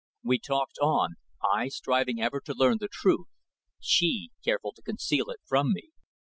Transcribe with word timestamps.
We 0.23 0.39
talked 0.39 0.79
on, 0.79 1.17
I 1.43 1.67
striving 1.67 2.19
ever 2.19 2.41
to 2.45 2.55
learn 2.55 2.77
the 2.79 2.87
truth, 2.91 3.27
she 3.79 4.31
careful 4.43 4.73
to 4.75 4.81
conceal 4.81 5.29
it 5.29 5.41
from 5.45 5.73
me. 5.73 5.91